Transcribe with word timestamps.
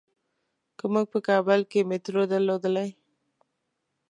که 0.77 0.85
مونږ 0.91 1.07
په 1.13 1.19
کابل 1.27 1.61
کې 1.71 1.87
مېټرو 1.89 2.23
درلودلای. 2.31 2.89